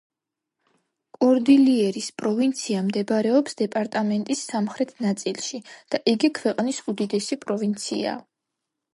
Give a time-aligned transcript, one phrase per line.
[1.23, 5.59] კორდილიერის პროვინცია მდებარეობს დეპარტამენტის სამხრეთ ნაწილში
[5.95, 8.15] და იგი ქვეყნის უდიდესი პროვინციაა.